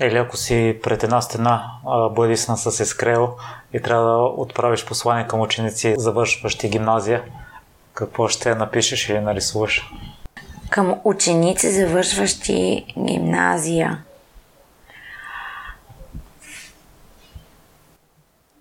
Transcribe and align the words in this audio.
Или 0.00 0.16
ако 0.16 0.36
си 0.36 0.80
пред 0.82 1.02
една 1.02 1.20
стена 1.20 1.70
бъдисна 2.10 2.56
с 2.56 2.80
ескрел 2.80 3.36
и 3.72 3.82
трябва 3.82 4.04
да 4.04 4.16
отправиш 4.16 4.86
послание 4.86 5.26
към 5.26 5.40
ученици, 5.40 5.94
завършващи 5.98 6.68
гимназия, 6.68 7.24
какво 7.94 8.28
ще 8.28 8.54
напишеш 8.54 9.08
или 9.08 9.20
нарисуваш? 9.20 9.90
Към 10.70 11.00
ученици, 11.04 11.72
завършващи 11.72 12.86
гимназия. 12.98 14.04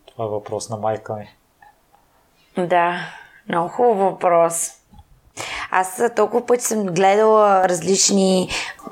Това 0.06 0.26
е 0.26 0.28
въпрос 0.28 0.70
на 0.70 0.78
майка 0.78 1.16
ми. 1.16 1.36
Да, 2.68 3.00
много 3.50 3.70
хубав 3.70 3.98
въпрос. 3.98 4.72
Аз 5.78 6.02
толкова 6.16 6.46
пъти 6.46 6.64
съм 6.64 6.86
гледала 6.86 7.70
различни 7.70 8.50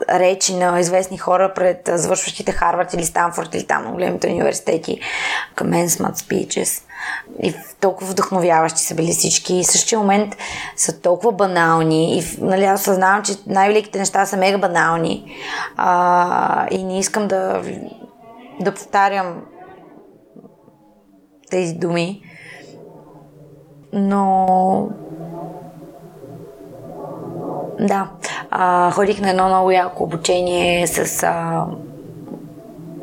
речи 0.10 0.56
на 0.56 0.80
известни 0.80 1.18
хора 1.18 1.54
пред 1.56 1.90
завършващите 1.94 2.52
Харвард 2.52 2.94
или 2.94 3.06
Станфорд 3.06 3.56
или 3.56 3.68
там 3.68 3.92
големите 3.94 4.28
университети, 4.28 5.00
commencement 5.56 6.14
speeches. 6.14 6.84
И 7.44 7.56
толкова 7.82 8.12
вдъхновяващи 8.12 8.82
са 8.82 8.96
били 8.96 9.12
всички. 9.12 9.56
И 9.56 9.64
в 9.64 9.68
същия 9.68 10.00
момент 10.00 10.36
са 10.76 11.02
толкова 11.02 11.32
банални. 11.32 12.18
И 12.18 12.24
нали, 12.40 12.66
аз 12.66 12.82
съзнавам, 12.82 13.24
че 13.24 13.34
най-великите 13.48 14.00
неща 14.00 14.26
са 14.26 14.38
мега 14.38 14.58
банални. 14.58 15.36
А, 15.78 16.68
и 16.72 16.84
не 16.84 17.00
искам 17.00 17.28
да, 17.28 17.62
да 18.60 18.74
повтарям 18.74 19.42
тези 21.50 21.74
думи. 21.74 22.22
Но 23.94 24.90
да, 27.80 28.10
а, 28.52 28.92
ходих 28.92 29.22
на 29.22 29.30
едно 29.30 29.48
много 29.48 29.72
яко 29.72 30.04
обучение 30.04 30.88
с 30.88 31.24
а, 31.24 31.66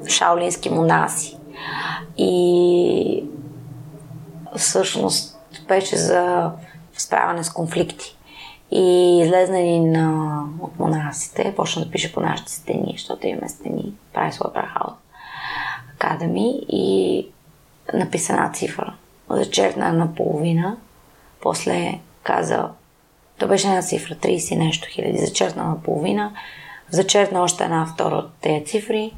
шаолински 0.09 0.71
монаси. 0.71 1.37
И 2.17 3.25
всъщност 4.57 5.39
беше 5.69 5.97
за 5.97 6.51
справяне 6.97 7.45
с 7.45 7.51
конфликти. 7.51 8.17
И 8.71 9.19
излезна 9.21 9.61
един 9.61 9.97
а, 9.97 10.45
от 10.61 10.79
монасите, 10.79 11.55
почна 11.57 11.85
да 11.85 11.91
пише 11.91 12.13
по 12.13 12.21
нашите 12.21 12.53
стени, 12.53 12.95
защото 12.97 13.27
имаме 13.27 13.49
стени, 13.49 13.93
прави 14.15 14.33
Pricewaterhouse 14.33 14.95
Academy 15.99 16.67
и 16.69 17.27
написа 17.95 18.33
една 18.33 18.53
цифра. 18.53 18.95
Зачеркна 19.31 19.93
наполовина, 19.93 20.77
после 21.41 22.01
каза 22.23 22.69
то 23.41 23.49
беше 23.49 23.69
една 23.69 23.83
цифра, 23.83 24.15
30 24.15 24.59
нещо 24.59 24.89
хиляди, 24.91 25.45
на 25.57 25.77
половина, 25.85 26.33
зачеркна 26.91 27.43
още 27.43 27.65
една 27.65 27.87
втора 27.87 28.15
от 28.15 28.31
тези 28.41 28.65
цифри, 28.65 29.15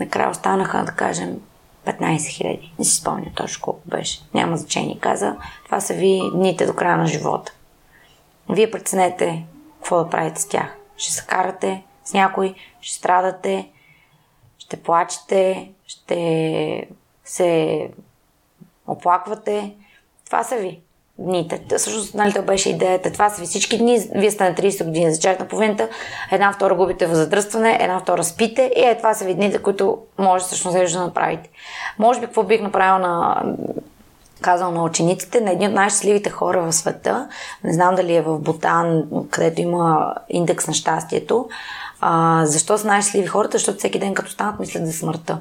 накрая 0.00 0.30
останаха, 0.30 0.84
да 0.84 0.92
кажем, 0.92 1.40
15 1.86 2.28
хиляди. 2.28 2.72
Не 2.78 2.84
си 2.84 2.96
спомня 2.96 3.26
точно 3.34 3.62
колко 3.62 3.80
беше. 3.86 4.20
Няма 4.34 4.56
значение. 4.56 4.98
Каза, 5.00 5.36
това 5.64 5.80
са 5.80 5.94
ви 5.94 6.20
дните 6.34 6.66
до 6.66 6.74
края 6.74 6.96
на 6.96 7.06
живота. 7.06 7.52
Вие 8.48 8.70
преценете 8.70 9.44
какво 9.78 10.04
да 10.04 10.10
правите 10.10 10.40
с 10.40 10.48
тях. 10.48 10.76
Ще 10.96 11.12
се 11.12 11.26
карате 11.26 11.82
с 12.04 12.12
някой, 12.12 12.54
ще 12.80 12.98
страдате, 12.98 13.68
ще 14.58 14.76
плачете, 14.76 15.70
ще 15.86 16.88
се 17.24 17.90
оплаквате. 18.86 19.74
Това 20.26 20.44
са 20.44 20.56
ви 20.56 20.80
дните. 21.18 21.62
Всъщност, 21.78 22.14
нали, 22.14 22.30
това 22.30 22.42
беше 22.42 22.70
идеята. 22.70 23.12
Това 23.12 23.30
са 23.30 23.40
ви 23.40 23.46
всички 23.46 23.78
дни. 23.78 24.08
Вие 24.14 24.30
сте 24.30 24.48
на 24.48 24.54
30 24.56 24.84
години 24.84 25.14
за 25.14 25.20
чак 25.20 25.40
на 25.40 25.48
половината. 25.48 25.88
Една 26.32 26.52
втора 26.52 26.74
губите 26.74 27.06
в 27.06 27.14
задръстване, 27.14 27.78
една 27.80 28.00
втора 28.00 28.24
спите. 28.24 28.72
И 28.76 28.80
е, 28.80 28.96
това 28.96 29.14
са 29.14 29.24
ви 29.24 29.34
дните, 29.34 29.58
които 29.58 29.98
може 30.18 30.44
всъщност 30.44 30.92
да 30.92 31.00
направите. 31.00 31.50
Може 31.98 32.20
би 32.20 32.26
какво 32.26 32.42
бих 32.42 32.60
направил 32.60 32.98
на 32.98 33.42
казал 34.40 34.70
на 34.70 34.82
учениците, 34.84 35.40
на 35.40 35.50
едни 35.50 35.68
от 35.68 35.74
най-щастливите 35.74 36.30
хора 36.30 36.62
в 36.62 36.72
света, 36.72 37.28
не 37.64 37.72
знам 37.72 37.94
дали 37.94 38.16
е 38.16 38.22
в 38.22 38.38
Бутан, 38.38 39.02
където 39.30 39.60
има 39.60 40.14
индекс 40.28 40.66
на 40.66 40.74
щастието, 40.74 41.48
а, 42.00 42.42
защо 42.46 42.78
са 42.78 42.86
най-щастливи 42.86 43.26
хората? 43.26 43.58
Защото 43.58 43.78
всеки 43.78 43.98
ден 43.98 44.14
като 44.14 44.30
станат 44.30 44.60
мислят 44.60 44.86
за 44.86 44.92
смъртта. 44.92 45.38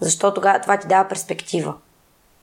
Защо 0.00 0.34
тогава 0.34 0.60
това 0.60 0.76
ти 0.76 0.88
дава 0.88 1.08
перспектива. 1.08 1.74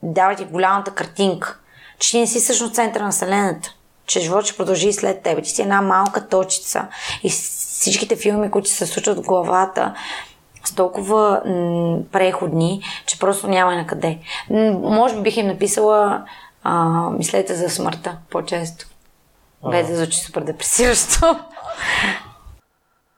Дава 0.02 0.34
ти 0.34 0.44
голямата 0.44 0.90
картинка 0.90 1.58
че 2.00 2.10
ти 2.10 2.20
не 2.20 2.26
си 2.26 2.40
всъщност 2.40 2.74
център 2.74 3.00
на 3.00 3.10
Вселената, 3.10 3.74
че 4.06 4.20
живот 4.20 4.44
ще 4.44 4.56
продължи 4.56 4.88
и 4.88 4.92
след 4.92 5.22
теб. 5.22 5.44
Ти 5.44 5.50
си 5.50 5.62
една 5.62 5.82
малка 5.82 6.28
точица 6.28 6.86
и 7.22 7.30
всичките 7.30 8.16
филми, 8.16 8.50
които 8.50 8.68
се 8.68 8.86
случват 8.86 9.18
в 9.18 9.26
главата, 9.26 9.94
са 10.64 10.74
толкова 10.74 11.42
м- 11.46 11.98
преходни, 12.12 12.82
че 13.06 13.18
просто 13.18 13.48
няма 13.48 13.74
на 13.74 13.86
къде. 13.86 14.18
М- 14.50 14.70
може 14.72 15.14
би 15.14 15.22
бих 15.22 15.36
им 15.36 15.46
написала 15.46 16.24
а, 16.62 16.74
мислете 17.10 17.54
за 17.54 17.68
смъртта 17.68 18.16
по-често. 18.30 18.86
Без 19.70 19.88
да 19.88 19.96
звучи 19.96 20.18
супер 20.18 20.42
депресиращо. 20.42 21.38